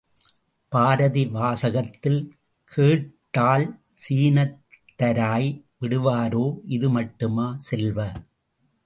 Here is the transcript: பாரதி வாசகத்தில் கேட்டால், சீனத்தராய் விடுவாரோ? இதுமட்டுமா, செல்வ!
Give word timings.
பாரதி 0.71 1.25
வாசகத்தில் 1.25 2.35
கேட்டால், 2.71 3.81
சீனத்தராய் 3.93 5.49
விடுவாரோ? 5.81 6.45
இதுமட்டுமா, 6.67 7.57
செல்வ! 7.57 8.09